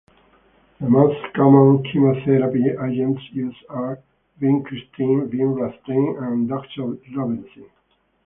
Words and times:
The 0.79 0.89
most 0.89 1.31
common 1.35 1.83
chemotherapy 1.83 2.69
agents 2.83 3.21
used 3.33 3.63
are 3.69 3.99
vincristine, 4.41 5.27
vinblastine, 5.29 6.17
and 6.23 6.49
doxorubicin. 6.49 7.69